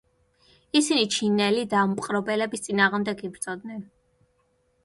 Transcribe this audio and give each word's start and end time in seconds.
ისინი 0.79 1.03
ჩინელი 1.15 1.65
დამპყრობლების 1.75 2.65
წინააღმდეგ 2.69 3.23
იბრძოდნენ. 3.29 3.85